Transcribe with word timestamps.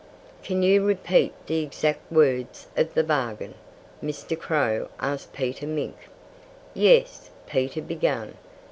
"Can 0.41 0.63
you 0.63 0.83
repeat 0.83 1.31
the 1.45 1.61
exact 1.61 2.11
words 2.11 2.65
of 2.75 2.95
the 2.95 3.03
bargain?" 3.03 3.53
Mr. 4.03 4.35
Crow 4.35 4.89
asked 4.99 5.31
Peter 5.31 5.67
Mink. 5.67 5.95
"Yes," 6.73 7.29
Peter 7.45 7.83
began. 7.83 8.33